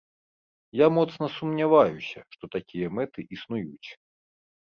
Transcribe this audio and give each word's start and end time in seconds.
Я 0.79 0.87
моцна 0.95 1.25
сумняваюся, 1.33 2.19
што 2.35 2.43
такія 2.55 2.87
мэты 3.01 3.27
існуюць. 3.39 3.89